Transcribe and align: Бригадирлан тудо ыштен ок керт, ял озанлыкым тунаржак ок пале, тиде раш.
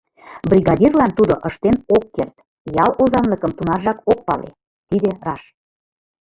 Бригадирлан 0.49 1.11
тудо 1.17 1.33
ыштен 1.47 1.75
ок 1.95 2.03
керт, 2.15 2.35
ял 2.83 2.91
озанлыкым 3.01 3.51
тунаржак 3.57 3.97
ок 4.11 4.19
пале, 4.27 4.49
тиде 4.89 5.11
раш. 5.25 5.43